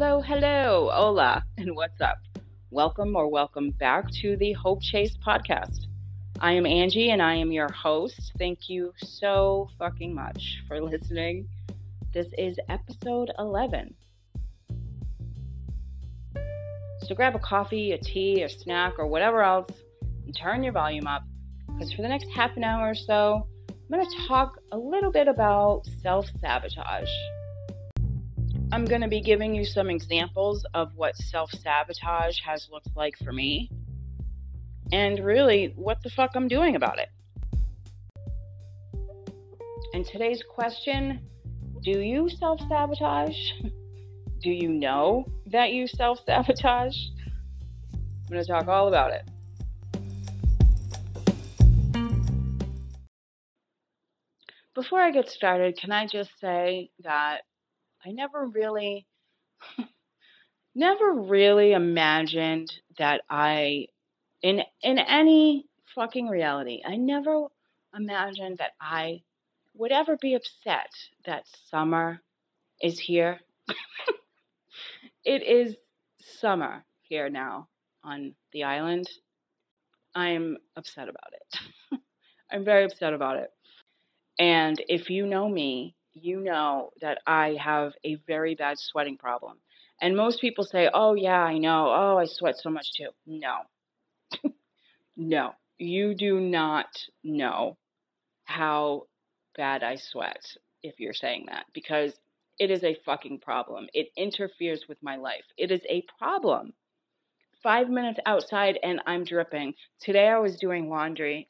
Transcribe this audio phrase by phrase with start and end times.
[0.00, 2.18] Hello, hello, hola, and what's up?
[2.70, 5.86] Welcome or welcome back to the Hope Chase podcast.
[6.38, 8.30] I am Angie and I am your host.
[8.38, 11.48] Thank you so fucking much for listening.
[12.14, 13.92] This is episode 11.
[17.02, 19.72] So grab a coffee, a tea, a snack, or whatever else
[20.24, 21.24] and turn your volume up
[21.72, 25.10] because for the next half an hour or so, I'm going to talk a little
[25.10, 27.10] bit about self sabotage.
[28.70, 33.16] I'm going to be giving you some examples of what self sabotage has looked like
[33.24, 33.70] for me
[34.92, 37.08] and really what the fuck I'm doing about it.
[39.94, 41.20] And today's question
[41.82, 43.36] do you self sabotage?
[44.40, 46.94] Do you know that you self sabotage?
[47.92, 49.28] I'm going to talk all about it.
[54.74, 57.40] Before I get started, can I just say that
[58.04, 59.06] I never really,
[60.74, 63.86] never really imagined that I,
[64.42, 67.46] in in any fucking reality, I never
[67.94, 69.22] imagined that I
[69.74, 70.90] would ever be upset
[71.24, 72.20] that summer
[72.80, 73.40] is here.
[75.24, 75.76] it is
[76.20, 77.68] summer here now
[78.04, 79.08] on the island.
[80.14, 82.00] I'm upset about it.
[82.50, 83.50] I'm very upset about it.
[84.38, 89.58] And if you know me, you know that I have a very bad sweating problem.
[90.00, 91.88] And most people say, oh, yeah, I know.
[91.88, 93.08] Oh, I sweat so much too.
[93.26, 93.58] No.
[95.16, 95.52] no.
[95.78, 96.86] You do not
[97.24, 97.76] know
[98.44, 99.04] how
[99.56, 100.42] bad I sweat
[100.82, 102.12] if you're saying that because
[102.58, 103.88] it is a fucking problem.
[103.92, 105.44] It interferes with my life.
[105.56, 106.72] It is a problem.
[107.62, 109.74] Five minutes outside and I'm dripping.
[110.00, 111.48] Today I was doing laundry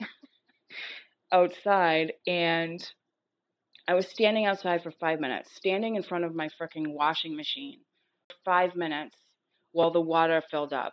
[1.33, 2.83] outside and
[3.89, 7.81] I was standing outside for five minutes, standing in front of my freaking washing machine,
[8.45, 9.17] five minutes
[9.73, 10.93] while the water filled up.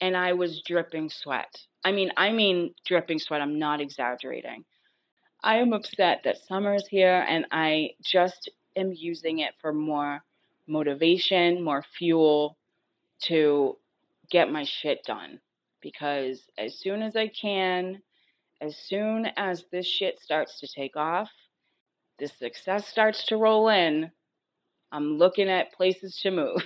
[0.00, 1.52] And I was dripping sweat.
[1.84, 3.40] I mean, I mean dripping sweat.
[3.40, 4.64] I'm not exaggerating.
[5.42, 10.22] I am upset that summer's here and I just am using it for more
[10.68, 12.56] motivation, more fuel
[13.22, 13.76] to
[14.30, 15.40] get my shit done.
[15.80, 18.00] Because as soon as I can,
[18.60, 21.28] as soon as this shit starts to take off,
[22.22, 24.10] the success starts to roll in,
[24.92, 26.62] I'm looking at places to move.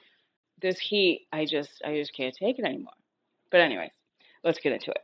[0.62, 2.94] this heat, I just I just can't take it anymore.
[3.50, 3.90] But anyways,
[4.42, 5.02] let's get into it.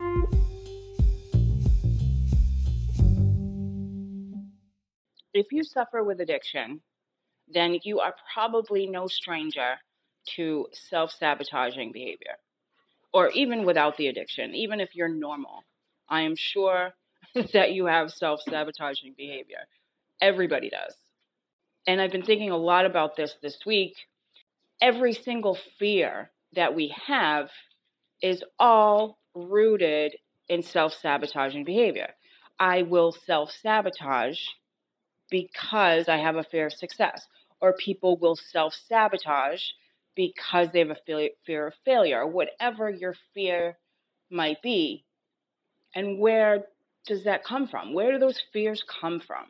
[5.34, 6.80] if you suffer with addiction,
[7.52, 9.74] then you are probably no stranger
[10.36, 12.38] to self-sabotaging behavior.
[13.12, 15.62] Or even without the addiction, even if you're normal,
[16.08, 16.94] I am sure
[17.52, 19.66] that you have self sabotaging behavior.
[20.20, 20.94] Everybody does.
[21.86, 23.94] And I've been thinking a lot about this this week.
[24.80, 27.50] Every single fear that we have
[28.22, 30.16] is all rooted
[30.48, 32.10] in self sabotaging behavior.
[32.58, 34.38] I will self sabotage
[35.30, 37.26] because I have a fear of success,
[37.60, 39.62] or people will self sabotage
[40.16, 43.78] because they have a fear of failure, whatever your fear
[44.30, 45.04] might be.
[45.94, 46.66] And where
[47.06, 47.94] does that come from?
[47.94, 49.46] Where do those fears come from?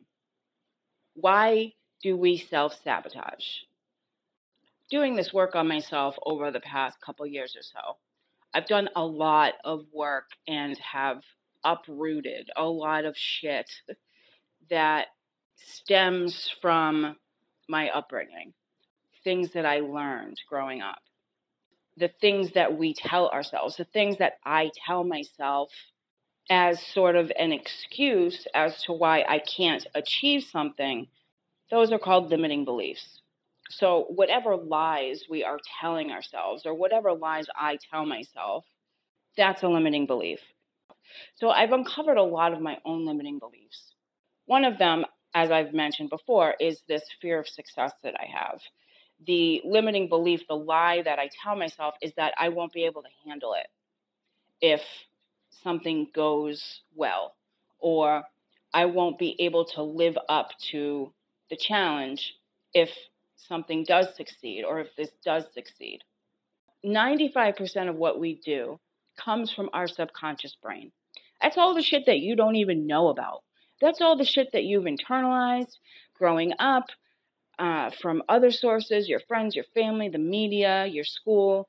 [1.14, 3.44] Why do we self sabotage?
[4.90, 7.96] Doing this work on myself over the past couple years or so,
[8.54, 11.22] I've done a lot of work and have
[11.64, 13.70] uprooted a lot of shit
[14.68, 15.08] that
[15.56, 17.16] stems from
[17.68, 18.52] my upbringing,
[19.24, 21.00] things that I learned growing up,
[21.96, 25.70] the things that we tell ourselves, the things that I tell myself
[26.50, 31.06] as sort of an excuse as to why I can't achieve something,
[31.70, 33.20] those are called limiting beliefs.
[33.70, 38.64] So, whatever lies we are telling ourselves, or whatever lies I tell myself,
[39.36, 40.40] that's a limiting belief.
[41.36, 43.94] So, I've uncovered a lot of my own limiting beliefs.
[44.44, 48.60] One of them, as I've mentioned before, is this fear of success that I have.
[49.26, 53.02] The limiting belief, the lie that I tell myself, is that I won't be able
[53.02, 53.68] to handle it
[54.60, 54.82] if
[55.62, 57.34] something goes well,
[57.78, 58.24] or
[58.74, 61.12] I won't be able to live up to
[61.50, 62.34] the challenge
[62.72, 62.90] if
[63.36, 66.00] something does succeed or if this does succeed.
[66.84, 68.80] 95% of what we do
[69.16, 70.90] comes from our subconscious brain.
[71.40, 73.42] That's all the shit that you don't even know about.
[73.80, 75.76] That's all the shit that you've internalized
[76.14, 76.86] growing up
[77.58, 81.68] uh, from other sources, your friends, your family, the media, your school.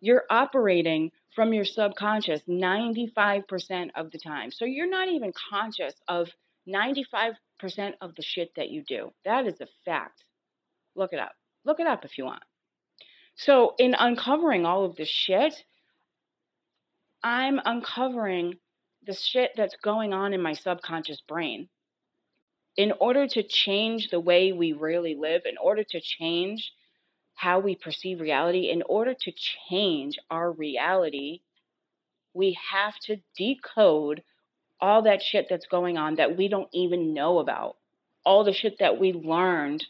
[0.00, 4.50] You're operating from your subconscious 95% of the time.
[4.50, 6.28] So you're not even conscious of
[6.68, 7.34] 95%
[8.00, 9.12] of the shit that you do.
[9.24, 10.24] That is a fact.
[10.94, 11.32] Look it up.
[11.64, 12.42] Look it up if you want.
[13.36, 15.54] So, in uncovering all of this shit,
[17.22, 18.54] I'm uncovering
[19.04, 21.68] the shit that's going on in my subconscious brain.
[22.76, 26.72] In order to change the way we really live, in order to change
[27.34, 29.32] how we perceive reality, in order to
[29.68, 31.40] change our reality,
[32.32, 34.22] we have to decode
[34.80, 37.76] all that shit that's going on that we don't even know about.
[38.24, 39.84] All the shit that we learned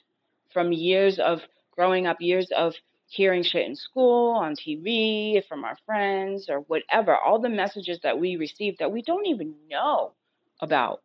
[0.53, 1.41] from years of
[1.73, 2.75] growing up, years of
[3.09, 7.17] hearing shit in school, on TV, from our friends, or whatever.
[7.17, 10.13] All the messages that we receive that we don't even know
[10.61, 11.03] about.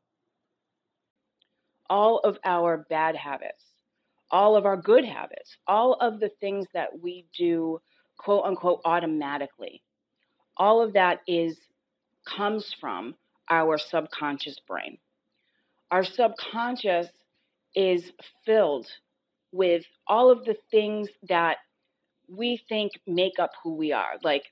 [1.89, 3.63] All of our bad habits,
[4.31, 7.79] all of our good habits, all of the things that we do,
[8.17, 9.81] quote unquote, automatically.
[10.57, 11.57] All of that is
[12.27, 13.15] comes from
[13.49, 14.97] our subconscious brain.
[15.91, 17.07] Our subconscious
[17.75, 18.11] is
[18.45, 18.87] filled
[19.51, 21.57] with all of the things that
[22.27, 24.17] we think make up who we are.
[24.23, 24.43] Like,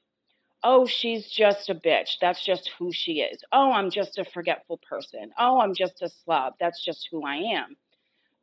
[0.64, 2.18] oh, she's just a bitch.
[2.20, 3.44] That's just who she is.
[3.52, 5.32] Oh, I'm just a forgetful person.
[5.38, 6.54] Oh, I'm just a slob.
[6.60, 7.76] That's just who I am.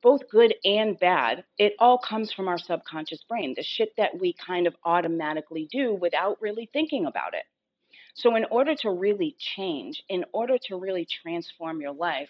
[0.04, 4.34] Both good and bad, it all comes from our subconscious brain, the shit that we
[4.34, 7.44] kind of automatically do without really thinking about it.
[8.12, 12.28] So, in order to really change, in order to really transform your life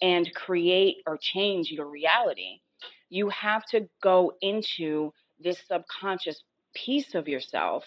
[0.00, 2.62] and create or change your reality,
[3.10, 6.42] you have to go into this subconscious
[6.74, 7.84] piece of yourself,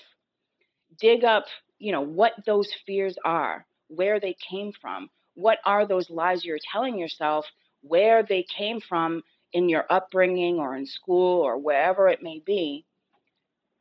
[1.00, 1.46] dig up,
[1.80, 6.60] you know, what those fears are, where they came from, what are those lies you're
[6.72, 7.48] telling yourself,
[7.84, 9.22] where they came from
[9.52, 12.86] in your upbringing or in school or wherever it may be,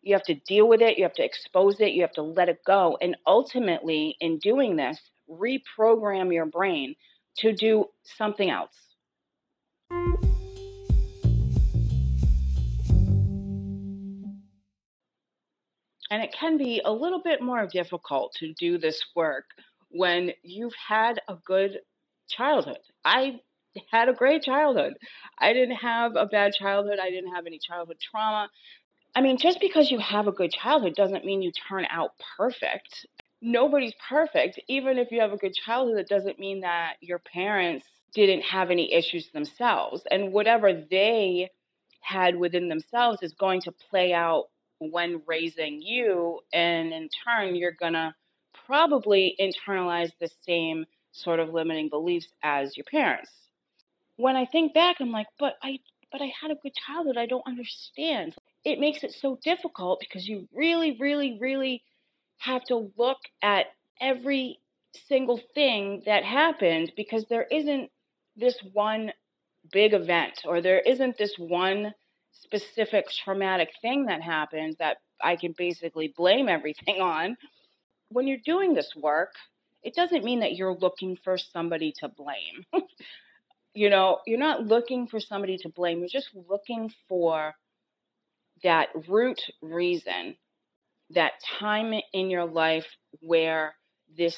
[0.02, 2.48] you have to deal with it, you have to expose it, you have to let
[2.48, 2.98] it go.
[3.00, 4.98] And ultimately, in doing this,
[5.30, 6.96] reprogram your brain
[7.38, 8.74] to do something else.
[16.10, 19.46] And it can be a little bit more difficult to do this work
[19.88, 21.78] when you've had a good
[22.28, 22.80] childhood.
[23.04, 23.40] I
[23.90, 24.94] had a great childhood.
[25.38, 26.98] I didn't have a bad childhood.
[27.02, 28.48] I didn't have any childhood trauma.
[29.14, 33.06] I mean, just because you have a good childhood doesn't mean you turn out perfect.
[33.42, 34.60] Nobody's perfect.
[34.68, 38.70] Even if you have a good childhood, it doesn't mean that your parents didn't have
[38.70, 40.02] any issues themselves.
[40.10, 41.50] And whatever they
[42.00, 44.46] had within themselves is going to play out
[44.78, 46.40] when raising you.
[46.52, 48.14] And in turn, you're going to
[48.66, 53.30] probably internalize the same sort of limiting beliefs as your parents.
[54.16, 55.78] When I think back, I'm like, but I
[56.10, 57.16] but I had a good childhood.
[57.16, 61.82] I don't understand it makes it so difficult because you really, really, really
[62.38, 63.66] have to look at
[64.00, 64.58] every
[65.08, 67.90] single thing that happened because there isn't
[68.36, 69.12] this one
[69.72, 71.92] big event or there isn't this one
[72.32, 77.36] specific traumatic thing that happens that I can basically blame everything on.
[78.10, 79.34] When you're doing this work,
[79.82, 82.64] it doesn't mean that you're looking for somebody to blame.
[83.74, 86.00] you know, you're not looking for somebody to blame.
[86.00, 87.54] You're just looking for
[88.62, 90.36] that root reason,
[91.10, 92.86] that time in your life
[93.20, 93.74] where
[94.16, 94.36] this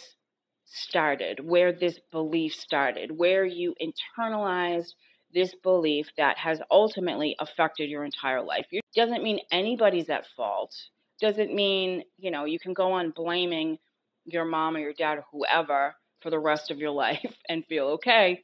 [0.67, 4.93] started, where this belief started, where you internalized
[5.35, 8.67] this belief that has ultimately affected your entire life.
[8.71, 10.75] It doesn't mean anybody's at fault.
[11.21, 13.79] Doesn't mean, you know, you can go on blaming
[14.25, 17.87] your mom or your dad or whoever for the rest of your life and feel
[17.89, 18.43] okay.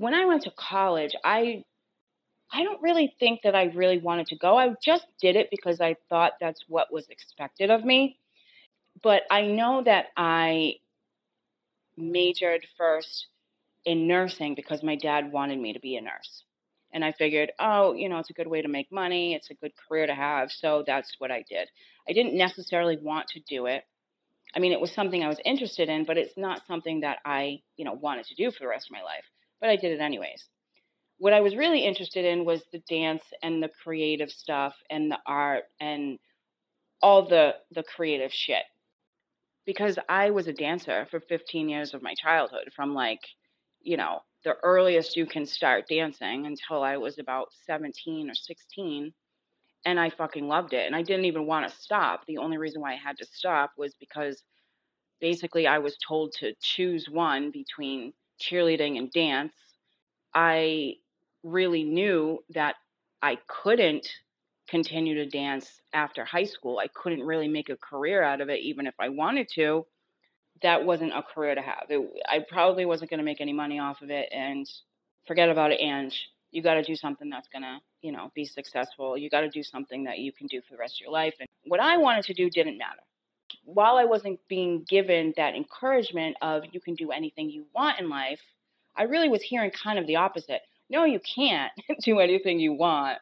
[0.00, 1.62] When I went to college, I
[2.50, 4.56] I don't really think that I really wanted to go.
[4.56, 8.18] I just did it because I thought that's what was expected of me.
[9.02, 10.76] But I know that I
[11.98, 13.26] majored first
[13.84, 16.44] in nursing because my dad wanted me to be a nurse.
[16.92, 19.54] And I figured, oh, you know, it's a good way to make money, it's a
[19.54, 21.68] good career to have, so that's what I did.
[22.08, 23.84] I didn't necessarily want to do it.
[24.56, 27.60] I mean, it was something I was interested in, but it's not something that I,
[27.76, 29.24] you know, wanted to do for the rest of my life
[29.60, 30.48] but I did it anyways.
[31.18, 35.18] What I was really interested in was the dance and the creative stuff and the
[35.26, 36.18] art and
[37.02, 38.64] all the the creative shit.
[39.66, 43.20] Because I was a dancer for 15 years of my childhood from like,
[43.82, 49.12] you know, the earliest you can start dancing until I was about 17 or 16
[49.84, 52.24] and I fucking loved it and I didn't even want to stop.
[52.26, 54.42] The only reason why I had to stop was because
[55.20, 59.54] basically I was told to choose one between cheerleading and dance,
[60.34, 60.94] I
[61.44, 62.76] really knew that
[63.22, 64.08] I couldn't
[64.68, 66.78] continue to dance after high school.
[66.78, 69.86] I couldn't really make a career out of it, even if I wanted to.
[70.62, 71.86] that wasn't a career to have.
[71.88, 74.68] It, I probably wasn't going to make any money off of it, and
[75.26, 76.28] forget about it, Ange.
[76.52, 79.16] You got to do something that's going to, you know, be successful.
[79.16, 81.34] You got to do something that you can do for the rest of your life.
[81.40, 83.00] And what I wanted to do didn't matter.
[83.64, 88.08] While I wasn't being given that encouragement of you can do anything you want in
[88.08, 88.40] life,
[88.96, 90.62] I really was hearing kind of the opposite.
[90.88, 91.72] No, you can't
[92.04, 93.18] do anything you want.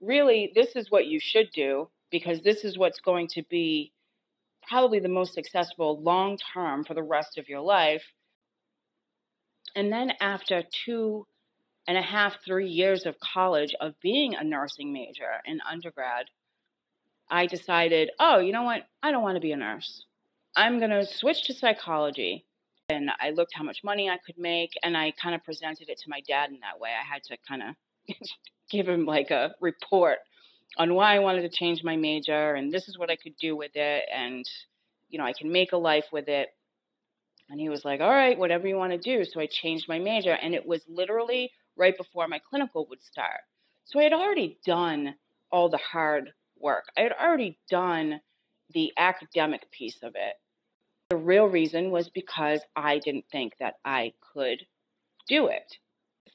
[0.00, 3.92] Really, this is what you should do because this is what's going to be
[4.68, 8.02] probably the most successful long term for the rest of your life.
[9.74, 11.26] And then after two
[11.86, 16.26] and a half, three years of college of being a nursing major in undergrad,
[17.30, 18.86] I decided, oh, you know what?
[19.02, 20.04] I don't want to be a nurse.
[20.56, 22.44] I'm going to switch to psychology.
[22.88, 25.98] And I looked how much money I could make, and I kind of presented it
[25.98, 26.90] to my dad in that way.
[26.90, 28.16] I had to kind of
[28.70, 30.18] give him like a report
[30.76, 33.56] on why I wanted to change my major and this is what I could do
[33.56, 34.44] with it and
[35.08, 36.48] you know I can make a life with it.
[37.48, 39.98] And he was like, "All right, whatever you want to do." So I changed my
[39.98, 43.40] major and it was literally right before my clinical would start.
[43.84, 45.16] So I had already done
[45.50, 46.84] all the hard work.
[46.96, 48.20] I had already done
[48.72, 50.34] the academic piece of it.
[51.10, 54.64] The real reason was because I didn't think that I could
[55.28, 55.76] do it.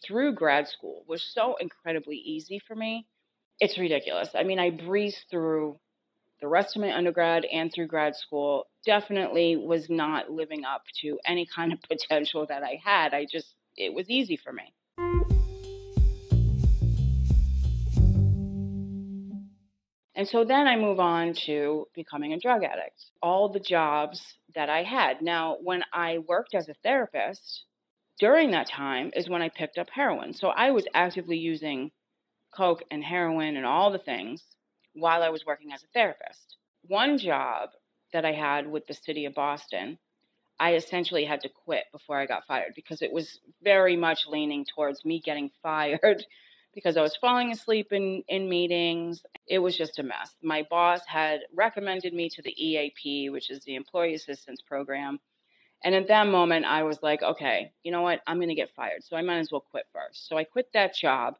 [0.05, 3.07] Through grad school was so incredibly easy for me
[3.59, 4.29] it's ridiculous.
[4.35, 5.77] I mean, I breezed through
[6.41, 8.67] the rest of my undergrad and through grad school.
[8.85, 13.13] Definitely was not living up to any kind of potential that I had.
[13.13, 14.73] I just, it was easy for me.
[20.15, 23.05] And so then I move on to becoming a drug addict.
[23.21, 25.21] All the jobs that I had.
[25.21, 27.65] Now, when I worked as a therapist,
[28.17, 30.33] during that time is when I picked up heroin.
[30.33, 31.91] So I was actively using
[32.55, 34.41] coke and heroin and all the things
[34.93, 36.55] while I was working as a therapist.
[36.87, 37.69] One job
[38.13, 39.97] that I had with the city of Boston,
[40.57, 44.65] I essentially had to quit before I got fired because it was very much leaning
[44.65, 46.25] towards me getting fired
[46.75, 49.23] because I was falling asleep in, in meetings.
[49.47, 50.35] It was just a mess.
[50.43, 55.19] My boss had recommended me to the EAP, which is the Employee Assistance Program.
[55.83, 58.21] And at that moment, I was like, okay, you know what?
[58.27, 59.03] I'm going to get fired.
[59.03, 60.27] So I might as well quit first.
[60.27, 61.35] So I quit that job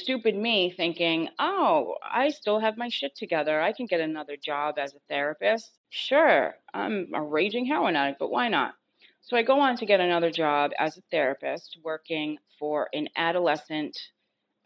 [0.00, 3.60] stupid me thinking, oh, I still have my shit together.
[3.60, 5.78] I can get another job as a therapist.
[5.90, 8.74] Sure, I'm a raging heroin addict, but why not?
[9.22, 13.98] So I go on to get another job as a therapist working for an adolescent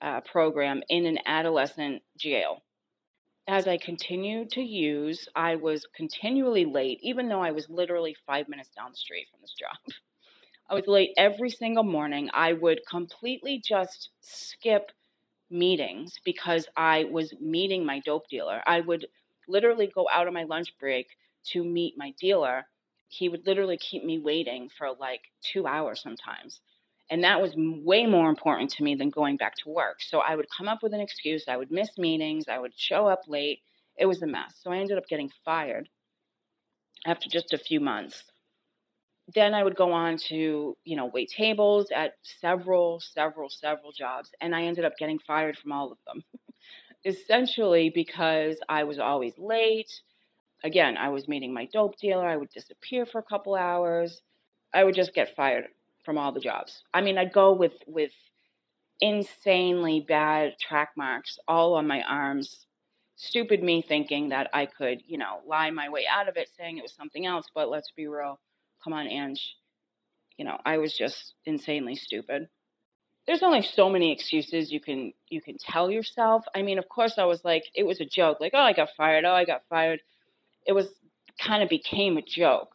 [0.03, 2.63] uh, program in an adolescent jail.
[3.49, 8.49] As I continued to use, I was continually late, even though I was literally five
[8.49, 9.77] minutes down the street from this job.
[10.71, 12.31] I was late every single morning.
[12.33, 14.93] I would completely just skip
[15.51, 18.63] meetings because I was meeting my dope dealer.
[18.67, 19.07] I would
[19.49, 21.09] literally go out on my lunch break
[21.47, 22.67] to meet my dealer.
[23.09, 26.61] He would literally keep me waiting for like two hours sometimes.
[27.11, 30.01] And that was way more important to me than going back to work.
[30.01, 31.45] So I would come up with an excuse.
[31.49, 32.47] I would miss meetings.
[32.49, 33.61] I would show up late.
[33.99, 34.55] It was a mess.
[34.63, 35.89] So I ended up getting fired
[37.07, 38.25] after just a few months
[39.35, 44.31] then I would go on to, you know, wait tables at several, several, several jobs.
[44.41, 46.25] And I ended up getting fired from all of them.
[47.05, 49.91] Essentially because I was always late.
[50.65, 52.27] Again, I was meeting my dope dealer.
[52.27, 54.21] I would disappear for a couple hours.
[54.75, 55.67] I would just get fired
[56.05, 56.83] from all the jobs.
[56.93, 58.13] I mean, I'd go with with
[59.01, 62.67] insanely bad track marks all on my arms.
[63.17, 66.79] Stupid me thinking that I could, you know, lie my way out of it saying
[66.79, 68.39] it was something else, but let's be real
[68.83, 69.57] come on, Ange.
[70.37, 72.49] You know, I was just insanely stupid.
[73.27, 76.45] There's only so many excuses you can you can tell yourself.
[76.55, 78.89] I mean, of course I was like it was a joke, like, oh I got
[78.97, 80.01] fired, oh I got fired.
[80.67, 80.89] It was
[81.39, 82.71] kind of became a joke.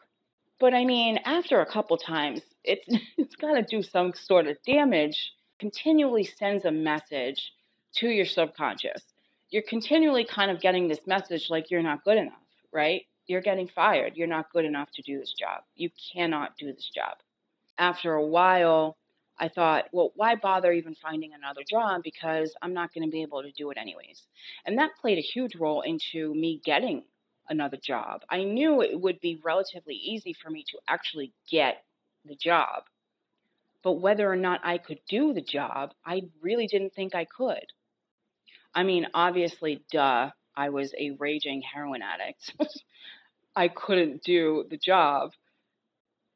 [0.58, 5.32] But I mean, after a couple times, it's it's gotta do some sort of damage.
[5.58, 7.52] Continually sends a message
[7.94, 9.02] to your subconscious.
[9.48, 12.34] You're continually kind of getting this message like you're not good enough,
[12.72, 13.02] right?
[13.26, 14.16] you're getting fired.
[14.16, 15.62] You're not good enough to do this job.
[15.74, 17.16] You cannot do this job.
[17.78, 18.96] After a while,
[19.38, 23.22] I thought, well, why bother even finding another job because I'm not going to be
[23.22, 24.22] able to do it anyways.
[24.64, 27.02] And that played a huge role into me getting
[27.48, 28.22] another job.
[28.30, 31.84] I knew it would be relatively easy for me to actually get
[32.26, 32.84] the job.
[33.82, 37.66] But whether or not I could do the job, I really didn't think I could.
[38.74, 42.52] I mean, obviously, duh, I was a raging heroin addict.
[43.56, 45.32] I couldn't do the job.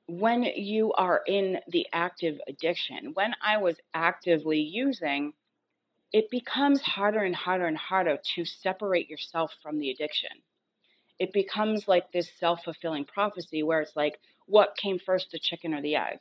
[0.09, 5.33] When you are in the active addiction, when I was actively using,
[6.13, 10.31] it becomes harder and harder and harder to separate yourself from the addiction.
[11.19, 14.19] it becomes like this self fulfilling prophecy where it's like,
[14.51, 16.19] what came first, the chicken or the egg?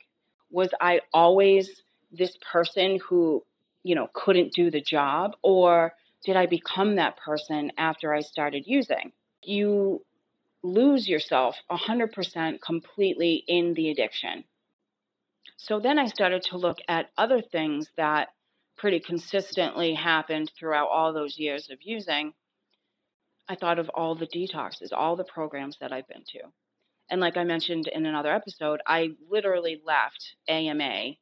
[0.50, 1.82] Was I always
[2.12, 3.44] this person who,
[3.82, 5.36] you know, couldn't do the job?
[5.42, 5.92] Or
[6.24, 9.12] did I become that person after I started using?
[9.42, 10.04] You
[10.62, 14.44] lose yourself 100% completely in the addiction.
[15.56, 18.28] So then I started to look at other things that
[18.76, 22.32] pretty consistently happened throughout all those years of using
[23.50, 26.38] I thought of all the detoxes, all the programs that I've been to.
[27.10, 31.12] And like I mentioned in another episode, I literally left AMA,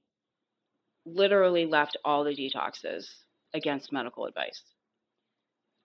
[1.06, 3.06] literally left all the detoxes
[3.54, 4.62] against medical advice.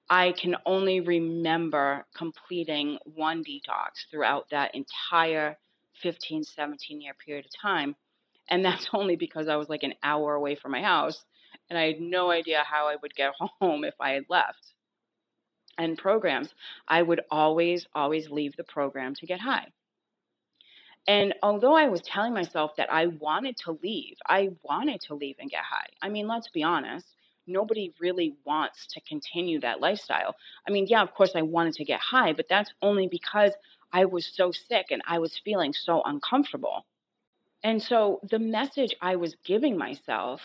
[0.09, 5.57] I can only remember completing one detox throughout that entire
[6.01, 7.95] 15, 17 year period of time.
[8.49, 11.23] And that's only because I was like an hour away from my house
[11.69, 14.73] and I had no idea how I would get home if I had left
[15.77, 16.53] and programs,
[16.87, 19.67] I would always, always leave the program to get high.
[21.07, 25.35] And although I was telling myself that I wanted to leave, I wanted to leave
[25.39, 25.87] and get high.
[26.01, 27.05] I mean, let's be honest,
[27.45, 30.35] nobody really wants to continue that lifestyle.
[30.67, 33.51] I mean, yeah, of course, I wanted to get high, but that's only because
[33.91, 36.85] I was so sick and I was feeling so uncomfortable.
[37.63, 40.41] And so the message I was giving myself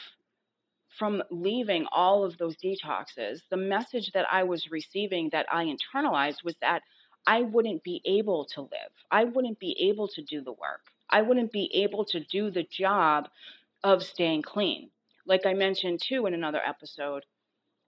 [0.99, 6.43] from leaving all of those detoxes, the message that I was receiving that I internalized
[6.45, 6.83] was that
[7.29, 8.93] I wouldn't be able to live.
[9.11, 10.81] I wouldn't be able to do the work.
[11.11, 13.29] I wouldn't be able to do the job
[13.85, 14.89] of staying clean.
[15.27, 17.27] Like I mentioned too in another episode,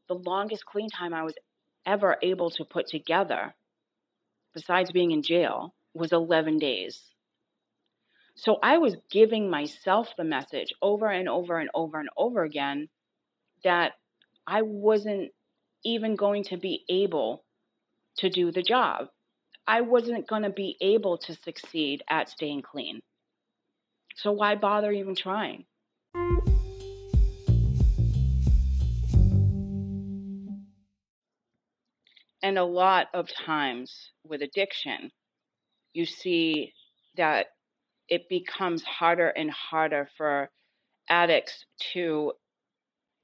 [0.09, 1.37] the longest clean time I was
[1.87, 3.55] ever able to put together,
[4.53, 7.01] besides being in jail, was 11 days.
[8.35, 12.91] So I was giving myself the message over and over and over and over again
[13.65, 13.93] that
[14.47, 15.31] I wasn't
[15.83, 17.43] even going to be able
[18.19, 19.09] to do the job.
[19.71, 22.99] I wasn't going to be able to succeed at staying clean.
[24.17, 25.65] So why bother even trying?
[32.43, 35.13] And a lot of times with addiction,
[35.93, 36.73] you see
[37.17, 37.47] that
[38.09, 40.51] it becomes harder and harder for
[41.09, 42.33] addicts to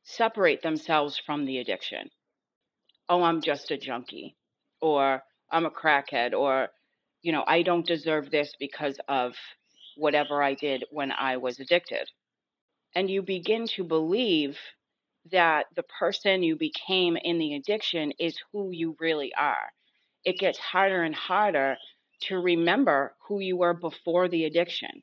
[0.04, 2.08] separate themselves from the addiction.
[3.08, 4.36] Oh, I'm just a junkie,
[4.80, 6.68] or I'm a crackhead, or,
[7.22, 9.34] you know, I don't deserve this because of
[9.96, 12.08] whatever I did when I was addicted.
[12.94, 14.58] And you begin to believe
[15.30, 19.72] that the person you became in the addiction is who you really are.
[20.24, 21.76] It gets harder and harder
[22.22, 25.02] to remember who you were before the addiction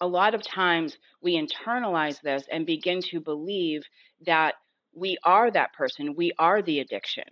[0.00, 3.84] a lot of times we internalize this and begin to believe
[4.26, 4.56] that
[4.94, 7.24] we are that person, we are the addiction.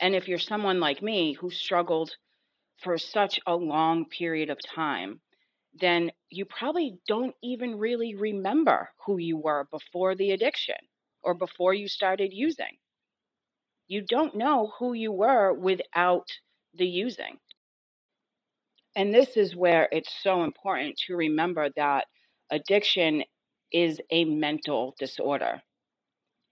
[0.00, 2.16] And if you're someone like me who struggled
[2.78, 5.20] for such a long period of time,
[5.74, 10.76] then you probably don't even really remember who you were before the addiction
[11.22, 12.78] or before you started using.
[13.88, 16.28] You don't know who you were without
[16.74, 17.38] the using.
[18.96, 22.06] And this is where it's so important to remember that
[22.50, 23.24] addiction
[23.72, 25.62] is a mental disorder.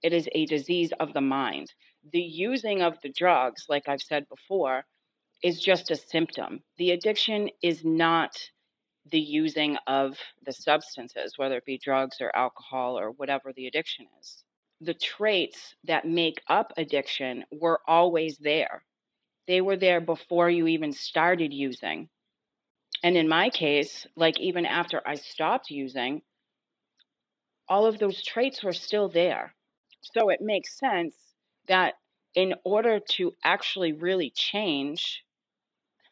[0.03, 1.73] It is a disease of the mind.
[2.12, 4.87] The using of the drugs, like I've said before,
[5.42, 6.62] is just a symptom.
[6.79, 8.51] The addiction is not
[9.11, 14.07] the using of the substances, whether it be drugs or alcohol or whatever the addiction
[14.21, 14.44] is.
[14.81, 18.85] The traits that make up addiction were always there.
[19.47, 22.09] They were there before you even started using.
[23.03, 26.23] And in my case, like even after I stopped using,
[27.68, 29.55] all of those traits were still there.
[30.01, 31.28] So it makes sense
[31.69, 31.95] that
[32.35, 35.25] in order to actually really change,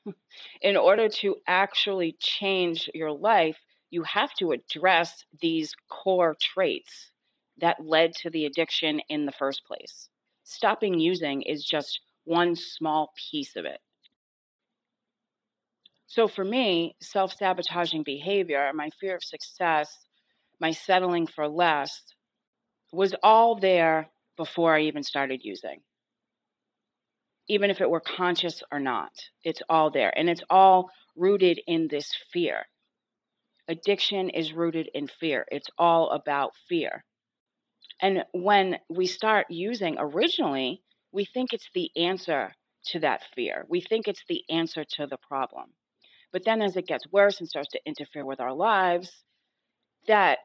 [0.62, 3.58] in order to actually change your life,
[3.90, 7.10] you have to address these core traits
[7.58, 10.08] that led to the addiction in the first place.
[10.44, 13.80] Stopping using is just one small piece of it.
[16.06, 20.06] So for me, self sabotaging behavior, my fear of success,
[20.60, 22.02] my settling for less
[22.92, 25.80] was all there before I even started using.
[27.48, 29.12] Even if it were conscious or not,
[29.44, 30.16] it's all there.
[30.18, 32.66] And it's all rooted in this fear.
[33.68, 35.46] Addiction is rooted in fear.
[35.50, 37.04] It's all about fear.
[38.00, 42.52] And when we start using originally, we think it's the answer
[42.86, 43.64] to that fear.
[43.68, 45.72] We think it's the answer to the problem.
[46.32, 49.10] But then as it gets worse and starts to interfere with our lives,
[50.06, 50.40] that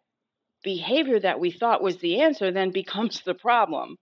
[0.64, 3.98] behavior that we thought was the answer then becomes the problem.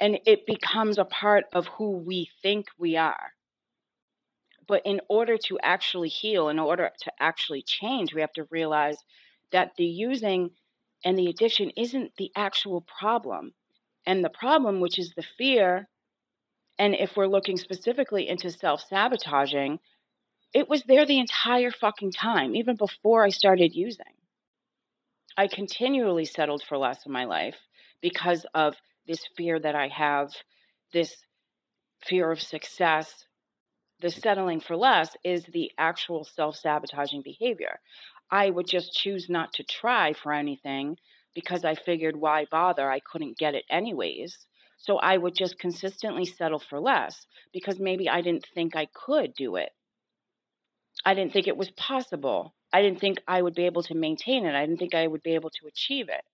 [0.00, 3.32] And it becomes a part of who we think we are.
[4.66, 8.96] But in order to actually heal, in order to actually change, we have to realize
[9.52, 10.50] that the using
[11.04, 13.52] and the addiction isn't the actual problem.
[14.06, 15.88] And the problem, which is the fear,
[16.78, 19.80] and if we're looking specifically into self sabotaging,
[20.54, 24.19] it was there the entire fucking time, even before I started using.
[25.40, 27.56] I continually settled for less in my life
[28.02, 28.76] because of
[29.06, 30.34] this fear that I have,
[30.92, 31.16] this
[32.04, 33.24] fear of success.
[34.00, 37.80] The settling for less is the actual self sabotaging behavior.
[38.30, 40.98] I would just choose not to try for anything
[41.32, 42.90] because I figured why bother?
[42.90, 44.46] I couldn't get it anyways.
[44.76, 49.32] So I would just consistently settle for less because maybe I didn't think I could
[49.32, 49.72] do it.
[51.04, 52.54] I didn't think it was possible.
[52.72, 54.54] I didn't think I would be able to maintain it.
[54.54, 56.24] I didn't think I would be able to achieve it.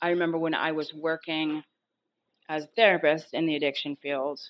[0.00, 1.64] I remember when I was working
[2.48, 4.40] as a therapist in the addiction field,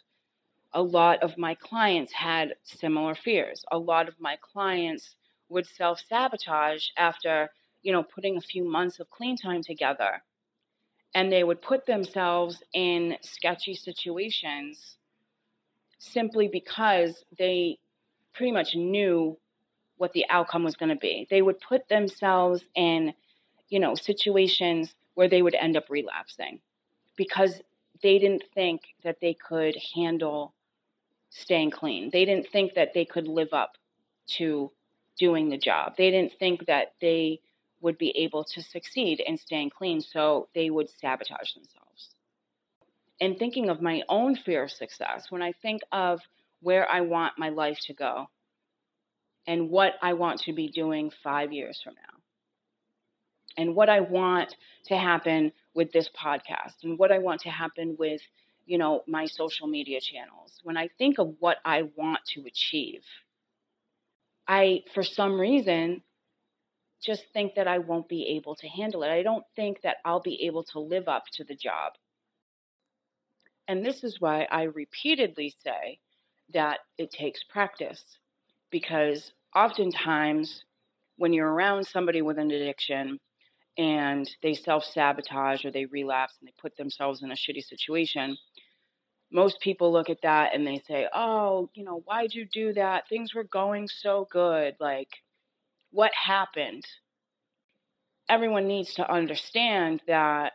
[0.74, 3.64] a lot of my clients had similar fears.
[3.72, 5.16] A lot of my clients
[5.48, 7.48] would self sabotage after,
[7.82, 10.22] you know, putting a few months of clean time together.
[11.14, 14.96] And they would put themselves in sketchy situations
[15.98, 17.78] simply because they
[18.34, 19.36] pretty much knew
[19.96, 21.26] what the outcome was going to be.
[21.30, 23.12] They would put themselves in,
[23.68, 26.60] you know, situations where they would end up relapsing
[27.16, 27.60] because
[28.02, 30.54] they didn't think that they could handle
[31.30, 32.10] staying clean.
[32.12, 33.76] They didn't think that they could live up
[34.36, 34.70] to
[35.18, 35.94] doing the job.
[35.96, 37.40] They didn't think that they
[37.80, 42.14] would be able to succeed in staying clean, so they would sabotage themselves.
[43.20, 46.20] And thinking of my own fear of success, when I think of
[46.60, 48.28] where I want my life to go
[49.46, 52.18] and what I want to be doing five years from now,
[53.56, 54.54] and what I want
[54.86, 58.20] to happen with this podcast, and what I want to happen with
[58.68, 63.02] you know, my social media channels, when I think of what I want to achieve,
[64.46, 66.02] I, for some reason,
[67.02, 69.10] just think that I won't be able to handle it.
[69.10, 71.92] I don't think that I'll be able to live up to the job.
[73.68, 76.00] And this is why I repeatedly say
[76.54, 78.02] that it takes practice
[78.70, 80.64] because oftentimes
[81.16, 83.18] when you're around somebody with an addiction
[83.76, 88.36] and they self sabotage or they relapse and they put themselves in a shitty situation,
[89.30, 93.08] most people look at that and they say, oh, you know, why'd you do that?
[93.08, 94.74] Things were going so good.
[94.80, 95.10] Like,
[95.92, 96.84] what happened?
[98.28, 100.52] Everyone needs to understand that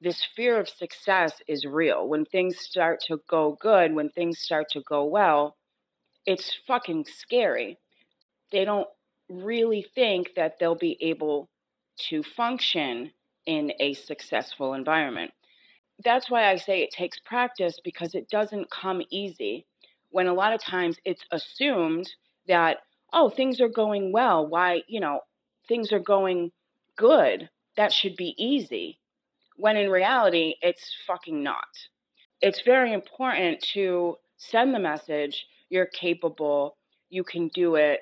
[0.00, 2.08] this fear of success is real.
[2.08, 5.56] When things start to go good, when things start to go well,
[6.26, 7.78] it's fucking scary.
[8.52, 8.88] They don't
[9.28, 11.48] really think that they'll be able
[12.10, 13.12] to function
[13.46, 15.32] in a successful environment
[16.04, 19.66] that's why I say it takes practice because it doesn't come easy.
[20.10, 22.08] When a lot of times it's assumed
[22.48, 22.78] that,
[23.12, 24.46] oh, things are going well.
[24.46, 25.20] Why, you know,
[25.68, 26.52] things are going
[26.96, 27.48] good.
[27.76, 28.98] That should be easy.
[29.56, 31.64] When in reality, it's fucking not.
[32.40, 36.76] It's very important to send the message you're capable,
[37.08, 38.00] you can do it.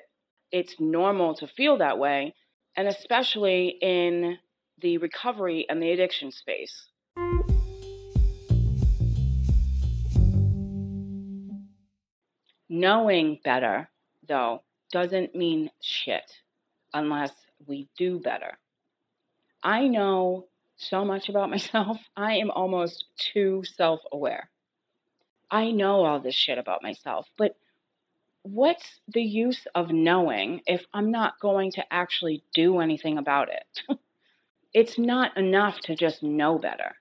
[0.51, 2.35] It's normal to feel that way,
[2.75, 4.37] and especially in
[4.81, 6.89] the recovery and the addiction space.
[12.69, 13.89] Knowing better,
[14.27, 16.31] though, doesn't mean shit
[16.93, 17.31] unless
[17.67, 18.57] we do better.
[19.63, 24.49] I know so much about myself, I am almost too self aware.
[25.49, 27.55] I know all this shit about myself, but
[28.41, 33.81] what's the use of knowing if I'm not going to actually do anything about it?
[34.73, 36.95] it's not enough to just know better.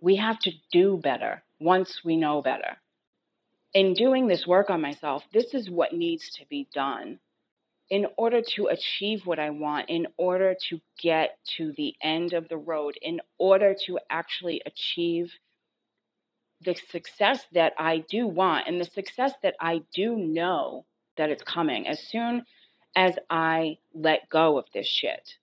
[0.00, 2.78] We have to do better once we know better
[3.72, 7.18] in doing this work on myself, this is what needs to be done
[7.88, 12.48] in order to achieve what I want, in order to get to the end of
[12.48, 15.32] the road, in order to actually achieve
[16.60, 20.84] the success that I do want and the success that I do know
[21.16, 22.44] that it's coming as soon
[22.94, 25.36] as I let go of this shit.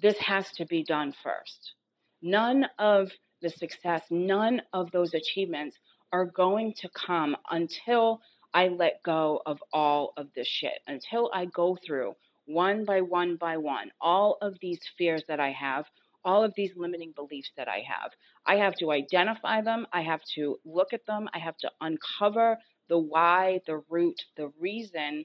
[0.00, 1.74] This has to be done first.
[2.22, 3.10] None of
[3.42, 5.76] the success, none of those achievements
[6.12, 8.20] are going to come until
[8.54, 12.14] I let go of all of this shit, until I go through
[12.46, 15.86] one by one by one all of these fears that I have,
[16.24, 18.12] all of these limiting beliefs that I have.
[18.46, 22.58] I have to identify them, I have to look at them, I have to uncover
[22.88, 25.24] the why, the root, the reason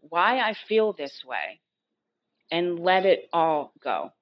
[0.00, 1.60] why I feel this way,
[2.50, 4.12] and let it all go.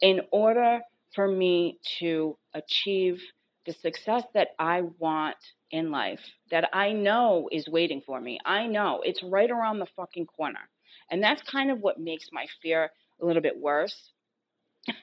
[0.00, 0.80] In order
[1.14, 3.22] for me to achieve
[3.66, 5.36] the success that I want
[5.70, 8.38] in life, that I know is waiting for me.
[8.44, 10.68] I know it's right around the fucking corner.
[11.10, 14.10] And that's kind of what makes my fear a little bit worse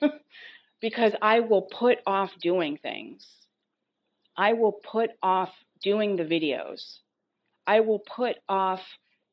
[0.81, 3.27] because I will put off doing things.
[4.37, 5.49] I will put off
[5.83, 6.99] doing the videos.
[7.67, 8.81] I will put off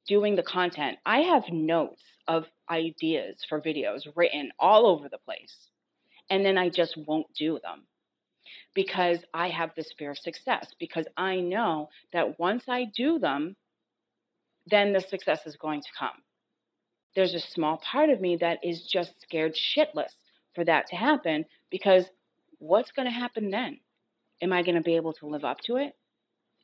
[0.06, 0.98] doing the content.
[1.04, 5.54] I have notes of ideas for videos written all over the place.
[6.30, 7.87] And then I just won't do them
[8.74, 10.72] because I have this fear of success.
[10.78, 13.56] Because I know that once I do them,
[14.66, 16.22] then the success is going to come.
[17.14, 20.12] There's a small part of me that is just scared shitless
[20.54, 22.04] for that to happen because
[22.58, 23.80] what's going to happen then?
[24.40, 25.94] Am I going to be able to live up to it?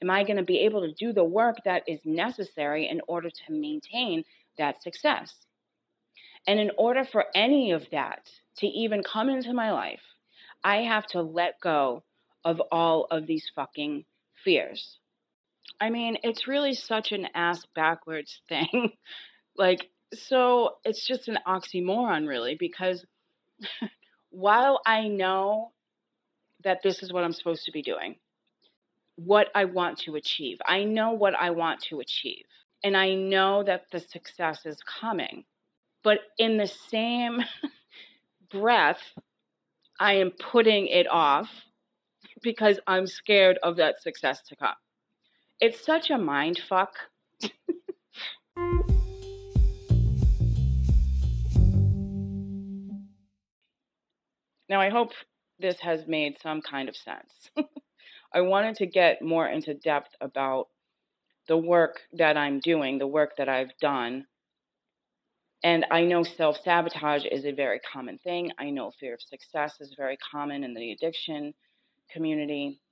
[0.03, 3.31] Am I going to be able to do the work that is necessary in order
[3.31, 4.25] to maintain
[4.59, 5.35] that success?
[6.47, 10.03] And in order for any of that to even come into my life,
[10.65, 12.03] I have to let go
[12.45, 14.05] of all of these fucking
[14.43, 14.99] fears.
[15.81, 18.93] I mean, it's really such an ass backwards thing.
[19.57, 23.05] like, so it's just an oxymoron, really, because
[24.31, 25.73] while I know
[26.63, 28.17] that this is what I'm supposed to be doing,
[29.17, 32.47] what I want to achieve, I know what I want to achieve,
[32.83, 35.45] and I know that the success is coming.
[36.03, 37.41] But in the same
[38.51, 39.03] breath,
[40.01, 41.49] I am putting it off
[42.43, 44.75] because I'm scared of that success to come.
[45.61, 46.95] It's such a mind fuck.
[54.69, 55.13] now, I hope
[55.61, 57.51] this has made some kind of sense.
[58.35, 60.67] I wanted to get more into depth about
[61.47, 64.27] the work that I'm doing, the work that I've done
[65.65, 68.53] and I know self sabotage is a very common thing.
[68.59, 71.55] I know fear of success is very common in the addiction
[72.13, 72.83] community.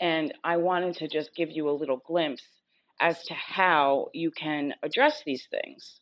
[0.00, 2.42] And I wanted to just give you a little glimpse
[3.00, 6.00] as to how you can address these things.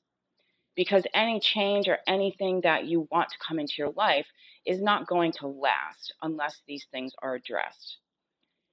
[0.74, 4.26] Because any change or anything that you want to come into your life
[4.64, 7.98] is not going to last unless these things are addressed.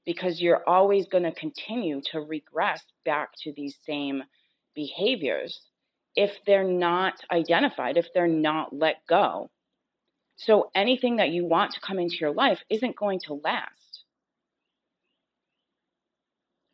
[0.06, 4.24] Because you're always going to continue to regress back to these same
[4.76, 5.60] behaviors
[6.16, 9.50] if they're not identified, if they're not let go.
[10.36, 14.04] So anything that you want to come into your life isn't going to last.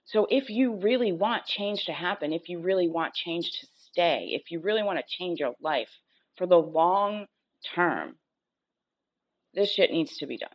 [0.06, 4.30] So if you really want change to happen, if you really want change to stay,
[4.32, 5.90] if you really want to change your life
[6.36, 7.28] for the long
[7.76, 8.16] term,
[9.54, 10.50] this shit needs to be done.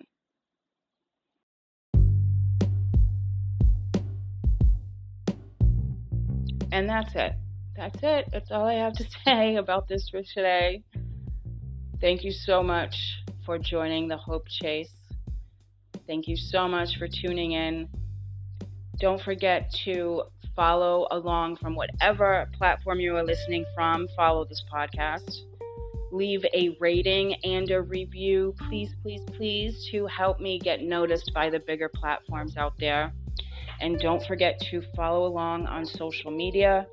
[6.72, 7.34] And that's it
[7.76, 8.28] that's it.
[8.32, 10.82] That's all I have to say about this for today.
[12.00, 12.96] Thank you so much
[13.44, 14.90] for joining the Hope Chase.
[16.06, 17.88] Thank you so much for tuning in.
[19.00, 20.22] Don't forget to
[20.54, 24.06] follow along from whatever platform you are listening from.
[24.16, 25.40] Follow this podcast.
[26.12, 31.50] Leave a rating and a review, please, please, please, to help me get noticed by
[31.50, 33.12] the bigger platforms out there.
[33.80, 36.86] And don't forget to follow along on social media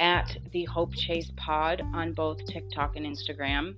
[0.00, 3.74] at the Hope Chase Pod on both TikTok and Instagram.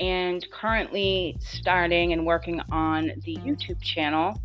[0.00, 4.40] And currently starting and working on the YouTube channel.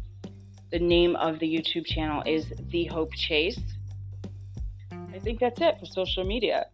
[0.71, 3.59] The name of the YouTube channel is The Hope Chase.
[4.91, 6.65] I think that's it for social media.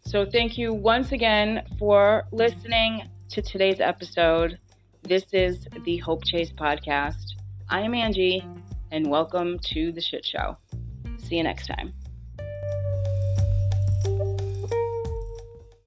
[0.00, 4.58] So thank you once again for listening to today's episode.
[5.02, 7.34] This is the Hope Chase podcast.
[7.68, 8.44] I am Angie,
[8.90, 10.56] and welcome to the shit show.
[11.18, 11.92] See you next time.